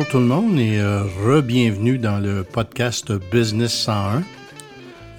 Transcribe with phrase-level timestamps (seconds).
[0.00, 4.22] tout le monde et euh, re-bienvenue dans le podcast Business 101.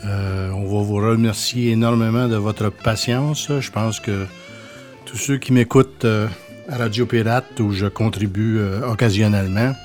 [0.04, 3.52] Euh, on va vous remercier énormément de votre patience.
[3.60, 4.26] Je pense que
[5.06, 6.28] tous ceux qui m'écoutent euh,
[6.68, 9.76] à Radio Pirate où je contribue occasionnellement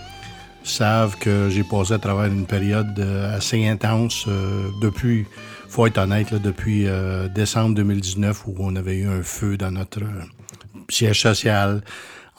[0.65, 2.99] savent que j'ai passé à travers une période
[3.35, 4.27] assez intense
[4.81, 5.27] depuis,
[5.69, 6.87] faut être honnête, depuis
[7.35, 10.01] décembre 2019 où on avait eu un feu dans notre
[10.89, 11.83] siège social.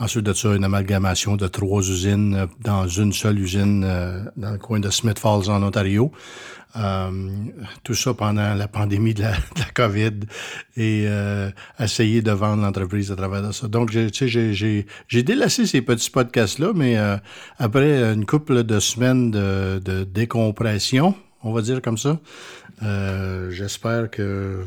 [0.02, 4.52] Ensuite de ça, une amalgamation de trois usines euh, dans une seule usine euh, dans
[4.52, 6.14] le coin de Smith Falls en Ontario.
[6.78, 7.10] Euh,
[7.84, 9.34] tout ça pendant la pandémie de la,
[9.74, 10.20] COVID
[10.78, 11.08] et
[11.80, 13.68] essayer de vendre l'entreprise à travers de ça.
[13.68, 14.54] Donc, tu sais,
[15.08, 16.96] j'ai délaissé ces petits podcasts-là, mais
[17.58, 22.20] après une couple de semaines de, de, décompression, on va dire comme ça,
[23.50, 24.64] j'espère que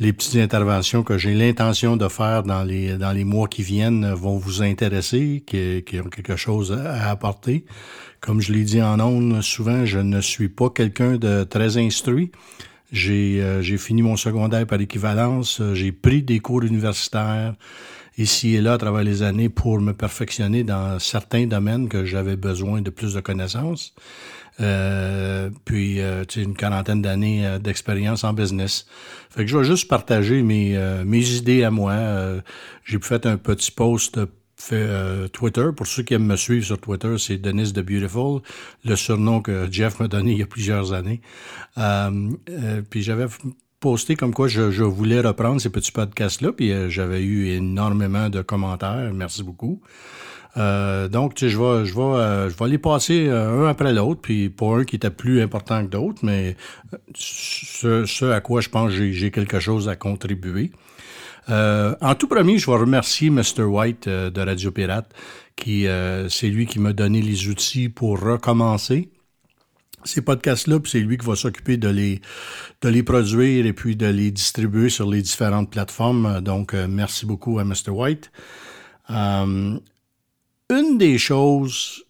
[0.00, 4.12] les petites interventions que j'ai l'intention de faire dans les, dans les mois qui viennent
[4.14, 7.66] vont vous intéresser, qui, qui ont quelque chose à apporter.
[8.20, 12.32] Comme je l'ai dit en ondes, souvent, je ne suis pas quelqu'un de très instruit.
[12.92, 15.62] J'ai euh, fini mon secondaire par équivalence.
[15.74, 17.54] J'ai pris des cours universitaires
[18.16, 22.36] ici et là à travers les années pour me perfectionner dans certains domaines que j'avais
[22.36, 23.94] besoin de plus de connaissances.
[24.60, 28.86] Euh, puis, euh, tu sais, une quarantaine d'années euh, d'expérience en business.
[29.30, 31.94] Fait que je vais juste partager mes, mes idées à moi.
[32.84, 34.18] J'ai fait un petit post
[34.56, 35.66] fait Twitter.
[35.74, 38.40] Pour ceux qui aiment me suivre sur Twitter, c'est Denis the Beautiful,
[38.84, 41.20] le surnom que Jeff m'a donné il y a plusieurs années.
[42.90, 43.26] puis j'avais
[43.78, 48.42] posté comme quoi je, je, voulais reprendre ces petits podcasts-là, puis j'avais eu énormément de
[48.42, 49.12] commentaires.
[49.14, 49.80] Merci beaucoup.
[50.56, 53.68] Euh, donc, tu sais, je vais, je vais, euh, je vais les passer euh, un
[53.68, 56.56] après l'autre, puis pour un qui était plus important que d'autres, mais
[57.14, 60.72] ce, à quoi je pense j'ai, j'ai quelque chose à contribuer.
[61.48, 63.62] en tout premier, je vais remercier Mr.
[63.62, 65.12] White de Radio Pirate,
[65.56, 65.86] qui
[66.28, 69.10] c'est lui qui m'a donné les outils pour recommencer
[70.04, 72.22] ces podcasts-là, puis c'est lui qui va s'occuper de les,
[72.80, 76.40] de les produire et puis de les distribuer sur les différentes plateformes.
[76.40, 77.90] Donc, merci beaucoup à Mr.
[77.90, 78.30] White
[80.70, 82.04] une des choses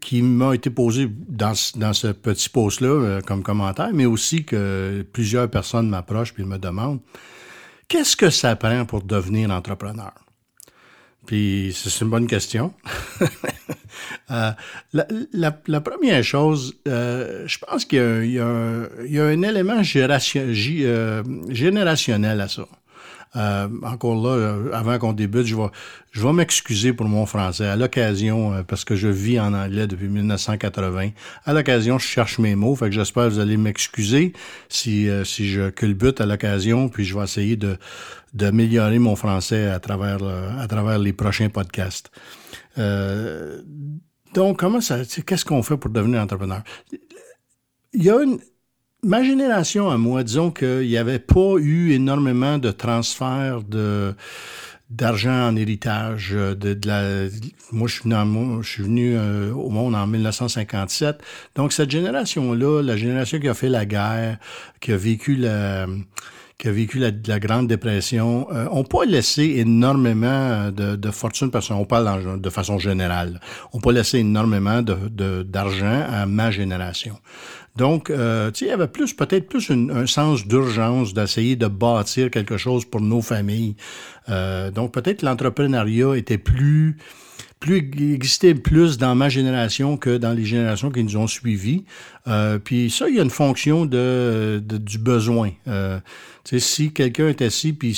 [0.00, 5.50] qui m'a été posée dans, ce petit post-là euh, comme commentaire, mais aussi que plusieurs
[5.50, 7.00] personnes m'approchent et me demandent
[7.88, 10.12] qu'est-ce que ça prend pour devenir entrepreneur?
[11.26, 12.74] Puis c'est une bonne question.
[14.30, 14.50] Euh,
[14.92, 22.66] la, première chose, euh, je pense qu'il y, a un élément générationnel à ça.
[23.36, 25.68] Euh, encore là, euh, avant qu'on débute, je vais,
[26.12, 27.66] je vais m'excuser pour mon français.
[27.66, 31.10] À l'occasion, euh, parce que je vis en anglais depuis 1980,
[31.44, 32.76] à l'occasion, je cherche mes mots.
[32.76, 34.32] Fait que j'espère que vous allez m'excuser
[34.68, 37.76] si, si je culbute à l'occasion, puis je vais essayer de
[38.32, 40.18] d'améliorer mon français à travers,
[40.58, 42.10] à travers les prochains podcasts.
[44.34, 46.62] donc, comment ça, qu'est-ce qu'on fait pour devenir entrepreneur?
[47.92, 48.40] Il y a une,
[49.04, 54.14] ma génération à moi, disons qu'il n'y avait pas eu énormément de transferts de
[54.90, 56.30] d'argent en héritage.
[56.34, 57.28] Euh, de, la,
[57.72, 61.20] moi, je suis venu, euh, au monde en 1957.
[61.56, 64.38] Donc, cette génération-là, la génération qui a fait la guerre,
[64.80, 65.86] qui a vécu la
[66.56, 71.68] qui a vécu la, Grande Dépression, euh, ont pas laissé énormément de, de fortune, parce
[71.68, 73.40] qu'on parle de façon générale,
[73.72, 77.18] ont pas laissé énormément de, d'argent à ma génération.
[77.76, 81.66] Donc, euh, tu sais, il y avait plus, peut-être plus un sens d'urgence d'essayer de
[81.66, 83.74] bâtir quelque chose pour nos familles.
[84.28, 86.96] Euh, donc, peut-être l'entrepreneuriat était plus
[87.64, 87.78] plus
[88.12, 91.84] existait plus dans ma génération que dans les générations qui nous ont suivis.
[92.26, 95.52] Euh, puis ça, il y a une fonction de, du besoin.
[95.66, 95.98] Euh,
[96.44, 97.94] si quelqu'un est assis puis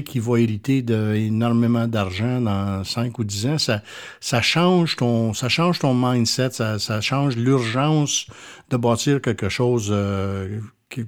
[0.00, 5.48] qu'il va hériter de, énormément d'argent dans 5 ou 10 ans, ça, change ton ça
[5.48, 8.26] change ton mindset, ça, ça change l'urgence
[8.70, 10.60] de bâtir quelque chose euh,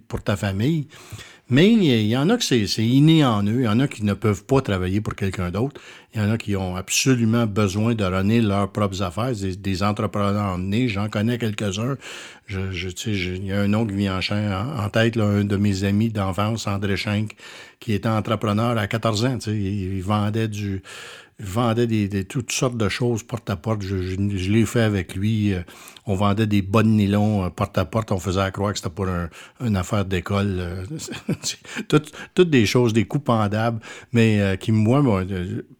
[0.08, 0.88] pour ta famille.
[1.50, 3.60] Mais il y en a que c'est inné en eux.
[3.60, 5.78] Il y en a qui ne peuvent pas travailler pour quelqu'un d'autre.
[6.14, 9.32] Il y en a qui ont absolument besoin de runner leurs propres affaires.
[9.58, 11.96] Des, entrepreneurs nés, j'en connais quelques-uns.
[12.46, 15.56] Je, je, il y a un nom qui vient en, en tête, là, un de
[15.56, 17.36] mes amis d'enfance, André Schenck,
[17.78, 19.38] qui était entrepreneur à 14 ans.
[19.38, 20.82] Sais, il vendait du
[21.40, 23.82] vendait des, toutes sortes de choses porte à porte.
[23.82, 25.52] Je, l'ai fait avec lui.
[25.52, 25.62] Euh,
[26.06, 28.12] on vendait des bonnes nylons euh, porte à porte.
[28.12, 29.28] On faisait croire que c'était pour un,
[29.60, 30.56] une affaire d'école.
[30.58, 30.84] Euh,
[31.88, 33.80] toutes, toutes des choses, des coups pendables,
[34.12, 35.02] mais qui, moi,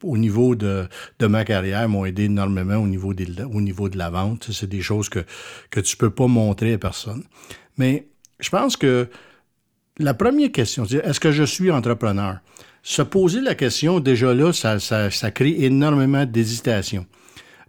[0.03, 4.11] au niveau de, de ma carrière, m'ont aidé énormément au niveau, au niveau de la
[4.11, 4.49] vente.
[4.51, 5.25] C'est des choses que,
[5.71, 7.23] que tu peux pas montrer à personne.
[7.77, 8.09] Mais
[8.41, 9.09] je pense que
[9.99, 12.39] la première question, c'est est-ce que je suis entrepreneur?
[12.85, 17.07] Se poser la question, déjà là, ça, crée énormément d'hésitation.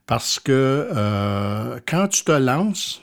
[0.06, 3.02] Parce que euh, quand tu te lances,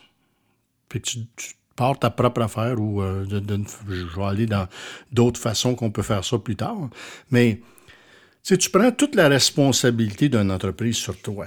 [0.88, 4.68] puis tu, tu pars ta propre affaire ou euh, je vais aller dans
[5.10, 6.90] d'autres façons qu'on peut faire ça plus tard,
[7.30, 7.60] mais
[8.44, 11.46] tu prends toute la responsabilité d'une entreprise sur toi.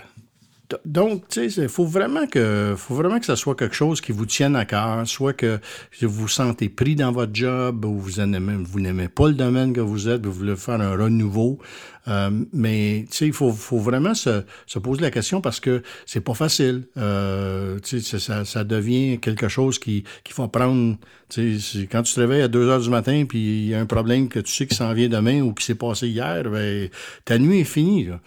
[0.85, 4.12] Donc, tu sais, il faut vraiment que, faut vraiment que ça soit quelque chose qui
[4.12, 5.59] vous tienne à cœur, soit que
[6.01, 9.73] vous vous sentez pris dans votre job ou vous n'aimez, vous n'aimez pas le domaine
[9.73, 11.59] que vous êtes, vous voulez faire un renouveau.
[12.07, 15.81] Euh, mais, tu sais, il faut, faut vraiment se, se, poser la question parce que
[16.06, 16.83] c'est pas facile.
[16.97, 20.97] Euh, tu sais, ça, ça devient quelque chose qui, qui faut prendre.
[21.29, 23.79] Tu sais, quand tu te réveilles à 2 heures du matin puis il y a
[23.79, 26.89] un problème que tu sais qui s'en vient demain ou qui s'est passé hier, ben,
[27.23, 28.19] ta nuit est finie, là.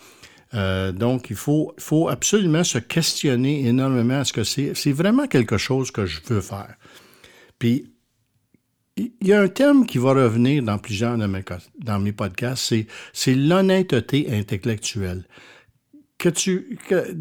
[0.55, 4.21] Euh, donc, il faut, faut absolument se questionner énormément.
[4.21, 6.75] Est-ce que c'est, c'est vraiment quelque chose que je veux faire?
[7.59, 7.93] Puis,
[8.97, 11.45] il y a un thème qui va revenir dans plusieurs de mes,
[11.79, 12.75] dans mes podcasts,
[13.13, 15.25] c'est, l'honnêteté intellectuelle.
[16.19, 17.15] Que tu, que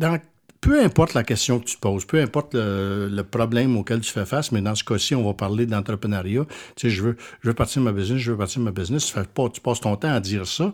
[0.59, 4.51] peu importe la question que tu poses, peu importe le, problème auquel tu fais face,
[4.51, 6.45] mais dans ce cas-ci, on va parler d'entrepreneuriat.
[6.75, 8.71] Tu sais, je veux, je veux partir de ma business, je veux partir de ma
[8.71, 9.05] business.
[9.05, 9.19] Tu,
[9.53, 10.73] tu passes ton temps à dire ça,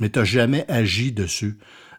[0.00, 1.56] mais tu n'as jamais agi dessus.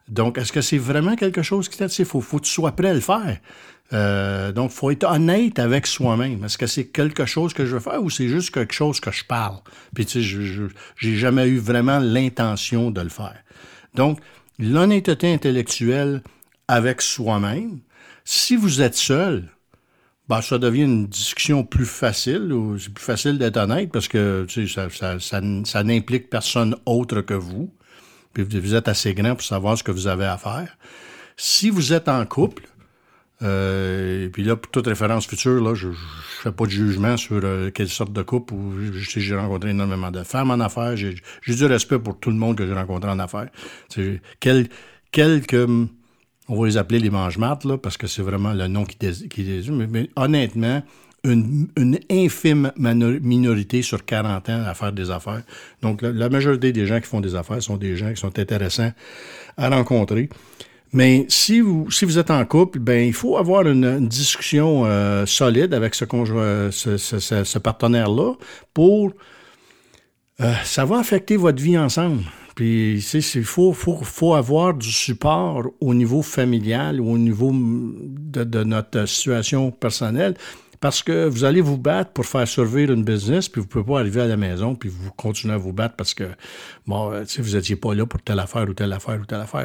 [0.10, 2.06] Donc, est-ce que c'est vraiment quelque chose qui t'attire?
[2.06, 3.40] Il faut, que tu sois prêt à le faire.
[3.94, 6.44] Euh, donc, il faut être honnête avec soi-même.
[6.44, 9.12] Est-ce que c'est quelque chose que je veux faire ou c'est juste quelque chose que
[9.12, 9.60] je parle?
[9.96, 10.64] Puis, tu sais, je
[11.04, 13.38] n'ai jamais eu vraiment l'intention de le faire.
[13.96, 14.20] Donc,
[14.60, 16.22] l'honnêteté intellectuelle
[16.68, 17.80] avec soi-même,
[18.26, 19.50] si vous êtes seul,
[20.28, 24.46] ben, ça devient une discussion plus facile, ou c'est plus facile d'être honnête parce que
[24.50, 27.74] ça n'implique personne autre que vous
[28.34, 30.78] puis vous êtes assez grand pour savoir ce que vous avez à faire.
[31.38, 32.64] Si vous êtes en couple,
[33.42, 35.94] euh, et puis là, pour toute référence future, là, je ne
[36.42, 38.54] fais pas de jugement sur euh, quelle sorte de couple.
[38.54, 40.96] Où, j'ai rencontré énormément de femmes en affaires.
[40.96, 41.16] J'ai
[41.46, 43.50] du respect pour tout le monde que j'ai rencontré en affaires.
[44.40, 44.70] Quel,
[45.12, 45.68] quelques,
[46.48, 48.98] on va les appeler les mange-mates, là, parce que c'est vraiment le nom qui,
[49.72, 50.82] mais, mais honnêtement,
[51.24, 55.44] une, infime minorité sur 40 ans à faire des affaires.
[55.82, 58.92] Donc, la, majorité des gens qui font des affaires sont des gens qui sont intéressants
[59.58, 60.30] à rencontrer.
[60.92, 65.26] Mais si vous, si vous êtes en couple, ben il faut avoir une, discussion euh,
[65.26, 66.06] solide avec ce,
[66.72, 68.34] ce, ce, partenaire-là
[68.74, 69.14] pour...
[70.42, 72.24] Euh, ça va affecter votre vie ensemble.
[72.56, 78.64] Puis, il faut, faut, faut, avoir du support au niveau familial ou au niveau de
[78.64, 80.36] notre situation personnelle
[80.84, 83.86] parce que vous allez vous battre pour faire survivre une business, puis vous ne pouvez
[83.86, 86.26] pas arriver à la maison, puis vous continuez à vous battre parce que,
[86.88, 89.64] bon, euh, vous n'étiez pas là pour telle affaire ou telle affaire ou telle affaire.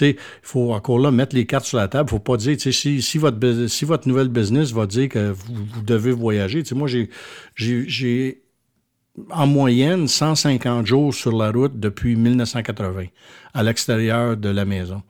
[0.00, 2.08] Il faut encore là mettre les cartes sur la table.
[2.08, 5.32] Il ne faut pas dire, si, si, votre, si votre nouvelle business va dire que
[5.32, 6.88] vous, devez voyager, moi,
[7.56, 8.42] j'ai
[9.30, 13.06] en moyenne 150 jours sur la route depuis 1980
[13.52, 15.02] à l'extérieur de la maison.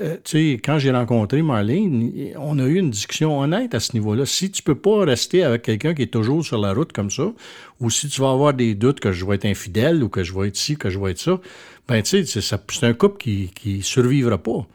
[0.00, 3.92] Euh, tu sais, quand j'ai rencontré Marlene, on a eu une discussion honnête à ce
[3.92, 4.24] niveau-là.
[4.24, 7.32] Si tu peux pas rester avec quelqu'un qui est toujours sur la route comme ça,
[7.80, 10.32] ou si tu vas avoir des doutes que je vais être infidèle ou que je
[10.32, 11.38] vais être ci, que je vais être ça,
[11.86, 14.66] ben tu sais, c'est un couple qui, qui survivra pas.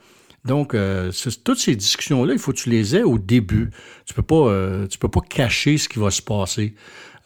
[0.45, 1.11] Donc, euh,
[1.43, 3.71] toutes ces discussions-là, il faut que tu les aies au début.
[4.05, 6.73] Tu peux pas, euh, tu peux pas cacher ce qui va se passer.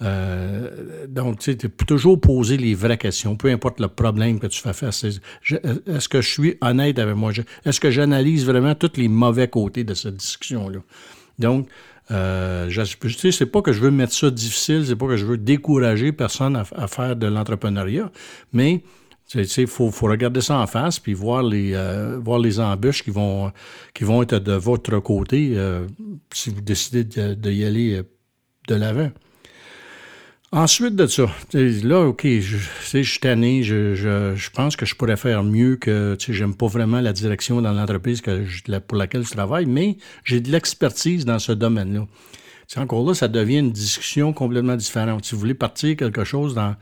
[0.01, 4.59] Euh, donc, tu sais, toujours poser les vraies questions, peu importe le problème que tu
[4.59, 5.03] fais face.
[5.03, 7.31] Est-ce que je suis honnête avec moi?
[7.65, 10.79] Est-ce que j'analyse vraiment tous les mauvais côtés de cette discussion-là?
[11.39, 11.67] Donc,
[12.11, 15.37] euh, sais, c'est pas que je veux mettre ça difficile, c'est pas que je veux
[15.37, 18.11] décourager personne à, faire de l'entrepreneuriat,
[18.51, 18.83] mais
[19.35, 23.51] il faut, regarder ça en face puis voir les, euh, voir les embûches qui vont,
[23.93, 25.87] qui vont être de votre côté euh,
[26.33, 28.01] si vous décidez de, de y aller
[28.67, 29.11] de l'avant.
[30.55, 32.57] Ensuite de ça, là, OK, je,
[32.91, 36.53] je suis tanné, je, je, pense que je pourrais faire mieux que, tu sais, j'aime
[36.53, 41.25] pas vraiment la direction dans l'entreprise que pour laquelle je travaille, mais j'ai de l'expertise
[41.25, 42.05] dans ce domaine-là.
[42.67, 45.25] C'est encore là, ça devient une discussion complètement différente.
[45.25, 46.75] Si vous voulez partir quelque chose dans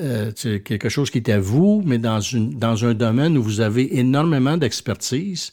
[0.00, 3.60] euh, quelque chose qui est à vous, mais dans, une, dans un domaine où vous
[3.60, 5.52] avez énormément d'expertise,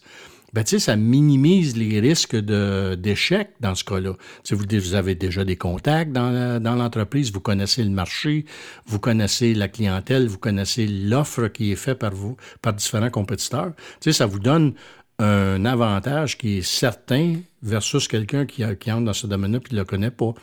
[0.54, 4.14] ben, ça minimise les risques d'échec dans ce cas-là.
[4.50, 8.46] Vous, vous avez déjà des contacts dans, l'entreprise, vous connaissez le marché,
[8.86, 13.72] vous connaissez la clientèle, vous connaissez l'offre qui est faite par vous, par différents compétiteurs.
[14.02, 14.74] Tu sais, ça vous donne
[15.22, 19.76] un avantage qui est certain versus quelqu'un qui, qui entre dans ce domaine-là et qui
[19.76, 20.34] ne le connaît pas.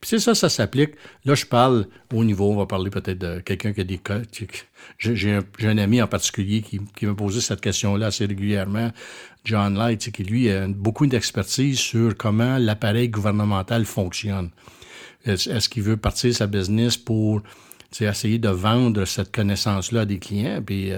[0.00, 0.92] Puis c'est ça, ça s'applique.
[1.24, 4.20] Là, je parle au niveau, on va parler peut-être de quelqu'un qui a des cas.
[4.98, 8.92] J'ai un, ami en particulier qui, qui me posait cette question-là assez régulièrement,
[9.44, 14.50] John Light, qui lui a beaucoup d'expertise sur comment l'appareil gouvernemental fonctionne.
[15.24, 17.42] Est-ce qu'il veut partir sa business pour
[18.00, 20.62] essayer de vendre cette connaissance-là à des clients.
[20.64, 20.90] Puis,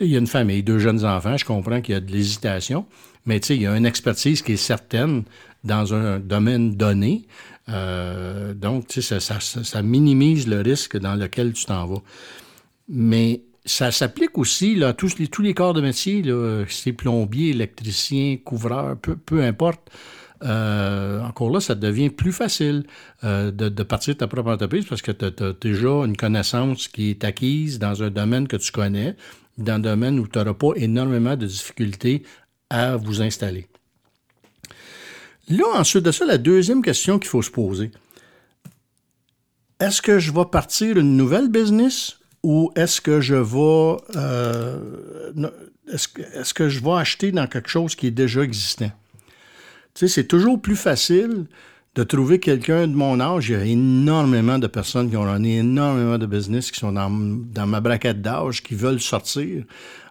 [0.00, 2.86] il y a une famille, deux jeunes enfants, je comprends qu'il y a de l'hésitation,
[3.26, 5.24] mais il y a une expertise qui est certaine
[5.64, 7.26] dans un domaine donné.
[7.66, 12.02] donc, ça, ça, minimise le risque dans lequel tu t'en vas.
[12.88, 16.92] Mais ça s'applique aussi là, à tous les, tous les corps de métier, là, c'est
[16.92, 19.90] plombier, électricien, couvreur, peu, peu importe.
[20.44, 22.84] Euh, encore là, ça devient plus facile
[23.24, 27.10] euh, de, partir de ta propre entreprise parce que tu as, déjà une connaissance qui
[27.10, 29.16] est acquise dans un domaine que tu connais,
[29.56, 32.22] dans un domaine où tu n'auras pas énormément de difficultés
[32.70, 33.66] à vous installer.
[35.48, 37.90] Là, ensuite de ça, la deuxième question qu'il faut se poser.
[39.80, 44.78] Est-ce que je vais partir une nouvelle business ou est-ce que je vais euh,
[45.92, 48.90] est-ce, que je vais acheter dans quelque chose qui est déjà existant?
[49.98, 51.46] Tu sais, c'est toujours plus facile
[51.96, 53.48] de trouver quelqu'un de mon âge.
[53.48, 57.10] Il y a énormément de personnes qui ont donné énormément de business qui sont dans,
[57.66, 59.64] ma braquette d'âge, qui veulent sortir.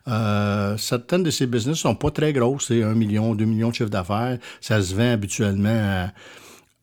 [0.10, 3.75] Euh, certaines de ces business sont pas très grosses, c'est un million, deux millions de
[3.75, 4.38] chiffre d'affaires.
[4.60, 6.12] Ça se vend habituellement à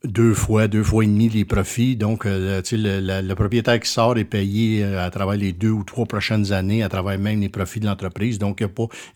[0.04, 1.96] deux fois, deux fois et demi les profits.
[1.96, 6.06] Donc, euh, le, propriétaire qui sort est payé euh, à travers les deux ou trois
[6.06, 8.38] prochaines années, à travers même les profits de l'entreprise.
[8.38, 8.68] Donc, il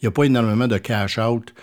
[0.02, 1.54] n'y a pas énormément de cash-out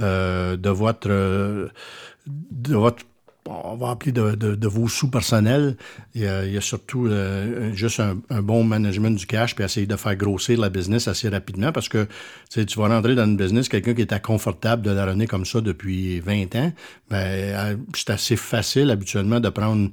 [0.00, 3.04] euh, de votre de votre
[3.50, 5.76] on va appeler de, vos sous personnels.
[6.14, 10.16] Il y a, surtout euh, juste un, bon management du cash puis essayer de faire
[10.16, 12.06] grossir la business assez rapidement parce que
[12.50, 15.60] tu vas rentrer dans une business, quelqu'un qui est confortable de la runner comme ça
[15.60, 16.72] depuis 20 ans,
[17.10, 19.90] ben, euh, c'est assez facile habituellement de prendre euh,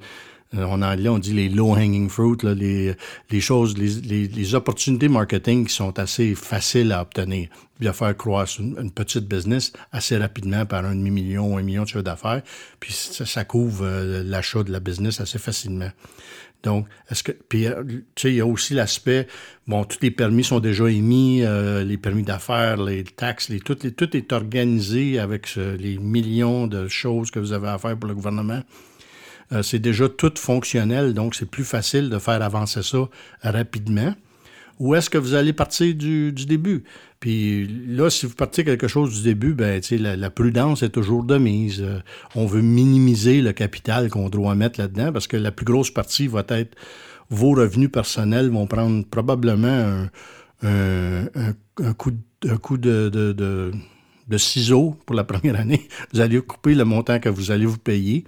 [0.55, 2.95] en anglais, on dit les low-hanging fruit, les,
[3.29, 7.49] les, choses, les, les, opportunités marketing qui sont assez faciles à obtenir.
[7.77, 11.87] Puis à faire croître une, petite business assez rapidement par un demi-million, un million de
[11.87, 12.41] chiffre d'affaires,
[12.79, 15.91] puis ça, ça couvre euh, l'achat de la business assez facilement.
[16.63, 17.33] Donc, est-ce que.
[17.33, 19.27] Puis, euh, tu sais, il y a aussi l'aspect,
[19.67, 23.91] bon, tous les permis sont déjà émis, les permis d'affaires, les taxes, les, tout, les,
[23.91, 28.15] tout est organisé avec les millions de choses que vous avez à faire pour le
[28.15, 28.63] gouvernement.
[29.51, 33.07] Euh, c'est déjà tout fonctionnel, donc c'est plus facile de faire avancer ça
[33.41, 34.13] rapidement.
[34.79, 36.83] Ou est-ce que vous allez partir du, début?
[37.19, 41.23] Puis là, si vous partez quelque chose du début, ben, la, la prudence est toujours
[41.23, 41.81] de mise.
[41.81, 41.99] Euh,
[42.35, 46.27] on veut minimiser le capital qu'on doit mettre là-dedans parce que la plus grosse partie
[46.27, 46.75] va être
[47.29, 50.07] vos revenus personnels vont prendre probablement
[50.61, 55.87] un, coup, de, de ciseaux pour la première année.
[56.13, 58.25] Vous allez couper le montant que vous allez vous payer.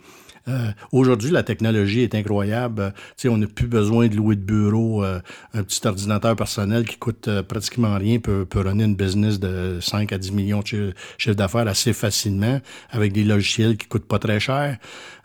[0.50, 2.82] Euh, aujourd'hui, la technologie est incroyable.
[2.82, 5.04] Euh, sais, on n'a plus besoin de louer de bureau.
[5.04, 5.20] Euh,
[5.54, 10.12] un petit ordinateur personnel qui coûte pratiquement rien peut, peut runner une business de 5
[10.12, 12.60] à 10 millions de chiffre d'affaires assez facilement
[12.92, 14.78] avec des logiciels qui coûtent pas très cher.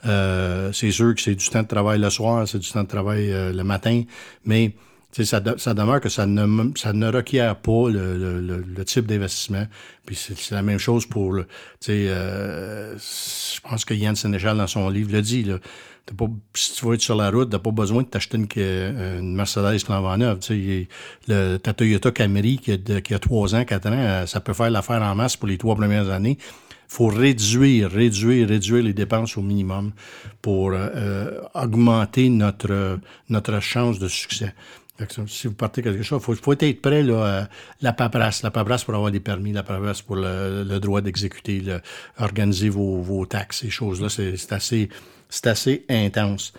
[0.04, 3.28] c'est sûr que c'est du temps de travail le soir, c'est du temps de travail
[3.30, 4.02] le matin,
[4.44, 4.74] mais
[5.22, 9.66] ça, ça, demeure que ça ne, ça ne requiert pas le, le, type d'investissement.
[10.04, 11.46] Puis c'est la même chose pour le.
[11.88, 15.44] Euh, je pense que Yann Sénéchal, dans son livre, le dit.
[15.44, 15.58] Là,
[16.16, 18.48] pas, si tu veux être sur la route, tu n'as pas besoin de t'acheter une,
[18.56, 20.40] une Mercedes flambant neuve.
[21.28, 24.52] Le, ta Toyota Camry qui a, qui a 3 ans, 4 ans, euh, ça peut
[24.52, 26.38] faire l'affaire en masse pour les trois premières années
[26.86, 29.92] faut réduire, réduire, réduire les dépenses au minimum
[30.42, 34.54] pour euh, euh augmenter notre, notre chance de succès
[35.26, 37.48] si vous partez quelque chose, il faut, être prêt là, à
[37.80, 38.42] la paperasse.
[38.42, 41.62] La paperasse pour avoir des permis, la paperasse pour le, droit d'exécuter,
[42.18, 44.08] organiser vos, vos, taxes, ces choses-là.
[44.08, 44.88] C'est assez,
[45.44, 46.52] assez intense.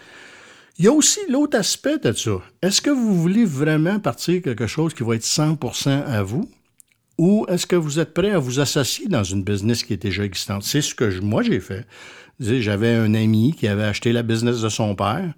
[0.77, 2.41] Il y a aussi l'autre aspect de ça.
[2.61, 6.49] Est-ce que vous voulez vraiment partir quelque chose qui va être 100% à vous?
[7.17, 10.25] Ou est-ce que vous êtes prêt à vous associer dans une business qui est déjà
[10.25, 10.63] existante?
[10.63, 11.85] C'est ce que moi j'ai fait.
[12.41, 15.33] J'avais un ami qui avait acheté la business de son père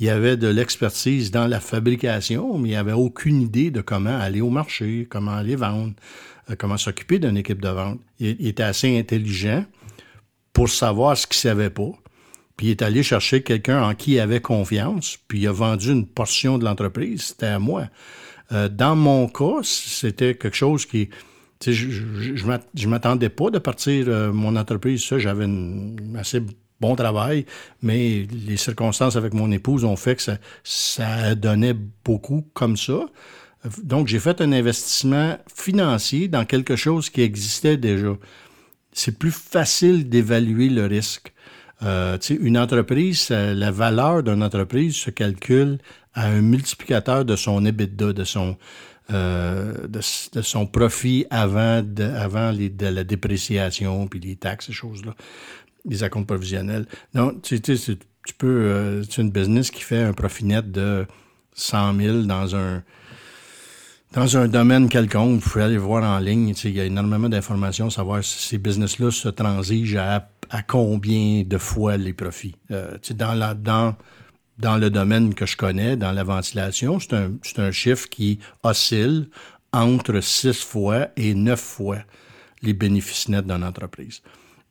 [0.00, 4.18] il avait de l'expertise dans la fabrication, mais il n'y avait aucune idée de comment
[4.18, 5.92] aller au marché, comment aller vendre,
[6.48, 8.00] euh, comment s'occuper d'une équipe de vente.
[8.18, 9.66] Il, était assez intelligent
[10.54, 11.92] pour savoir ce qu'il ne savait pas.
[12.56, 15.92] Puis il est allé chercher quelqu'un en qui il avait confiance, puis il a vendu
[15.92, 17.22] une portion de l'entreprise.
[17.22, 17.88] C'était à moi.
[18.52, 21.10] Euh, dans mon cas, c'était quelque chose qui...
[21.64, 22.34] Je,
[22.74, 25.04] je m'attendais pas de partir euh, mon entreprise.
[25.04, 26.40] Ça, j'avais une assez
[26.80, 27.46] bon travail,
[27.82, 30.22] mais les circonstances avec mon épouse ont fait que
[30.64, 33.06] ça, donnait beaucoup comme ça.
[33.82, 38.16] Donc, j'ai fait un investissement financier dans quelque chose qui existait déjà.
[38.92, 41.32] C'est plus facile d'évaluer le risque.
[41.82, 45.78] Euh, une entreprise, la valeur d'une entreprise se calcule
[46.14, 48.56] à un multiplicateur de son EBITDA, de son,
[49.12, 50.00] euh, de,
[50.42, 55.14] son profit avant, de, avant de la dépréciation, puis les taxes, ces choses-là
[55.84, 56.86] les accounts provisionnels.
[57.14, 61.06] Non, tu, tu, tu peux, euh, c'est une business qui fait un profit net de
[61.54, 62.82] 100 000 dans un,
[64.12, 66.52] dans un domaine quelconque, vous pouvez aller voir en ligne.
[66.64, 71.96] Il y a énormément d'informations, savoir si ces business-là se transigent à, combien de fois
[71.96, 72.56] les profits.
[72.72, 73.94] Euh, dans, la, dans,
[74.58, 79.28] dans le domaine que je connais, dans la ventilation, c'est un, un chiffre qui oscille
[79.72, 81.98] entre 6 fois et 9 fois
[82.62, 84.22] les bénéfices nets d'une entreprise.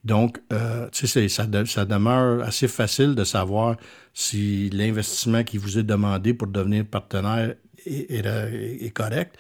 [0.03, 3.75] Donc, euh, ça, demeure assez facile de savoir
[4.13, 9.38] si l'investissement qui vous est demandé pour devenir partenaire est, correct.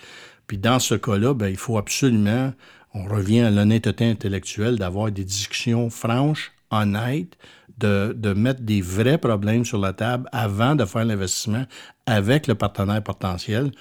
[0.47, 2.53] Puis dans ce cas-là, ben, il faut absolument,
[2.93, 7.37] on revient à l'honnêteté intellectuelle, d'avoir des discussions franches, honnêtes,
[7.77, 11.65] de, de, mettre des vrais problèmes sur la table avant de faire l'investissement
[12.05, 13.71] avec le partenaire potentiel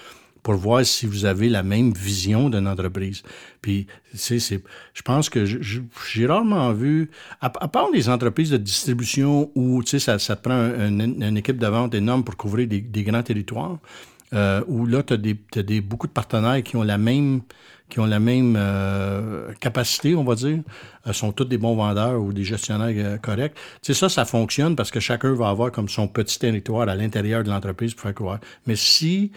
[0.43, 3.23] pour voir si vous avez la même vision d'une entreprise.
[3.61, 7.09] Puis, c'est, je pense que j'ai rarement vu,
[7.41, 11.67] à, part les entreprises de distribution où, tu sais, ça, te prend une équipe de
[11.67, 13.77] vente énorme pour couvrir des, grands territoires,
[14.33, 17.41] euh, où là, tu as, des, des, beaucoup de partenaires qui ont la même
[17.89, 20.59] qui ont la même euh, capacité, on va dire,
[21.07, 23.55] euh, sont tous des bons vendeurs ou des gestionnaires euh, corrects.
[23.81, 26.95] Tu sais, ça, ça fonctionne parce que chacun va avoir comme son petit territoire à
[26.95, 28.39] l'intérieur de l'entreprise pour faire croire.
[28.67, 29.31] Mais si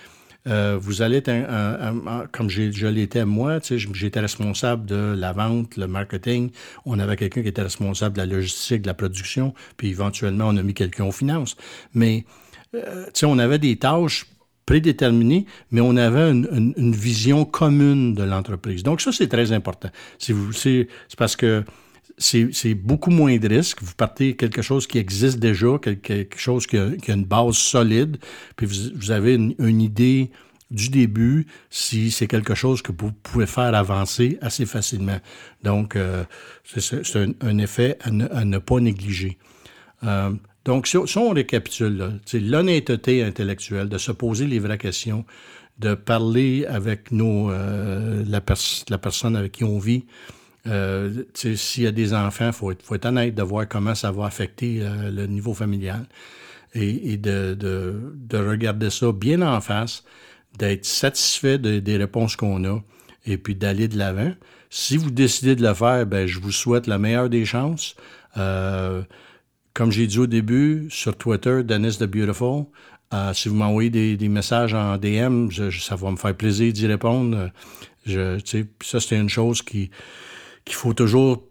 [0.49, 5.87] euh, vous allez être, un, comme je l'étais moi, j'étais responsable de la vente, le
[5.87, 6.51] marketing.
[6.85, 10.57] On avait quelqu'un qui était responsable de la logistique, de la production, puis éventuellement, on
[10.57, 11.57] a mis quelqu'un aux finances.
[11.95, 12.25] Mais,
[12.75, 14.27] euh, on avait des tâches
[14.67, 18.83] prédéterminées, mais on avait une, une vision commune de l'entreprise.
[18.83, 19.91] Donc, ça, c'est très important.
[20.19, 20.35] C'est
[21.17, 21.65] parce que
[22.19, 23.83] c'est beaucoup moins de risques.
[23.83, 28.19] Vous partez quelque chose qui existe déjà, quelque chose qui a, une base solide,
[28.57, 30.31] puis vous, avez une, idée
[30.71, 35.19] du début si c'est quelque chose que vous pouvez faire avancer assez facilement.
[35.63, 36.25] Donc, euh,
[36.65, 39.39] c'est un, effet à ne, pas négliger.
[40.05, 40.31] Euh,
[40.65, 45.25] donc, si, on récapitule, l'honnêteté intellectuelle, de se poser les vraies questions,
[45.79, 48.41] de parler avec nos, euh, la,
[48.89, 50.05] la personne avec qui on vit,
[50.67, 54.13] euh, S'il y a des enfants, il faut, faut, être honnête de voir comment ça
[54.13, 56.07] va affecter euh, le niveau familial
[56.75, 60.05] et, de, de, de, regarder ça bien en face,
[60.59, 62.81] d'être satisfait des réponses qu'on a
[63.27, 64.33] et puis d'aller de l'avant.
[64.71, 67.95] Si vous décidez de le faire, ben, je vous souhaite la meilleure des chances.
[68.39, 69.03] Euh,
[69.75, 72.65] comme j'ai dit au début, sur Twitter, Dennis the Beautiful,
[73.13, 76.87] euh, si vous m'envoyez des, des, messages en DM, ça va me faire plaisir d'y
[76.87, 77.51] répondre.
[78.07, 78.39] Je,
[78.83, 79.91] ça, c'est une chose qui,
[80.65, 81.43] qu'il faut toujours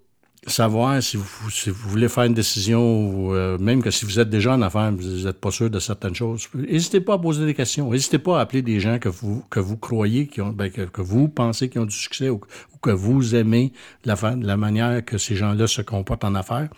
[0.47, 1.26] savoir si vous,
[1.88, 5.26] voulez faire une décision, ou euh, même que si vous êtes déjà en affaires, vous
[5.26, 6.47] n'êtes pas sûr de certaines choses.
[6.56, 7.91] N'hésitez pas à poser des questions.
[7.91, 11.02] N'hésitez pas à appeler des gens que vous, que vous croyez, qui ont, ben, que,
[11.02, 12.41] vous pensez qui ont du succès ou,
[12.82, 13.71] que vous aimez
[14.06, 16.69] la manière que ces gens-là se comportent en affaires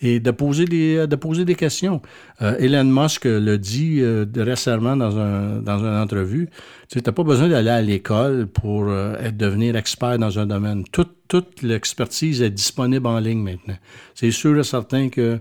[0.00, 2.02] et de poser des, euh, de poser des questions.
[2.42, 6.48] Euh, Elon Musk le dit euh, récemment dans, un, dans une entrevue.
[6.88, 10.84] Tu n'as pas besoin d'aller à l'école pour être, devenir expert dans un domaine.
[10.92, 13.76] Toute, toute l'expertise est disponible en ligne maintenant.
[14.14, 15.40] C'est sûr et certain que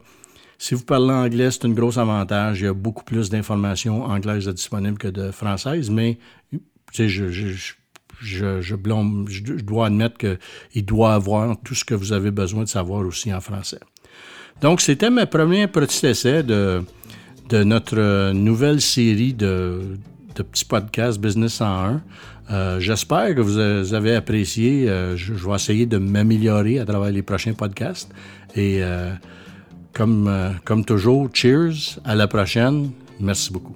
[0.57, 2.61] si vous parlez anglais, c'est un gros avantage.
[2.61, 6.17] Il y a beaucoup plus d'informations anglaises disponibles que de françaises, mais
[6.93, 7.73] je, je, je
[8.23, 8.75] je, je,
[9.27, 13.33] je, dois admettre qu'il doit avoir tout ce que vous avez besoin de savoir aussi
[13.33, 13.79] en français.
[14.63, 16.85] Donc, c'était mon premier petit essai de,
[17.51, 19.97] notre nouvelle série de,
[20.35, 22.01] de petits podcasts Business 101.
[22.49, 24.89] Euh, J'espère que vous avez apprécié.
[24.89, 28.09] Euh, je, vais essayer de m'améliorer à travers les prochains podcasts.
[28.55, 29.11] Et euh,
[29.91, 32.91] comme, euh, comme toujours, cheers, à la prochaine.
[33.19, 33.75] Merci beaucoup.